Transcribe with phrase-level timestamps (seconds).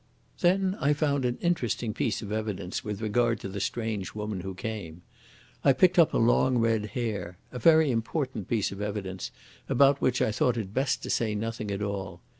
[0.39, 4.55] "Then I found an interesting piece of evidence with regard to the strange woman who
[4.55, 5.03] came:
[5.63, 9.29] I picked up a long red hair a very important piece of evidence
[9.69, 12.19] about which I thought it best to say nothing at all.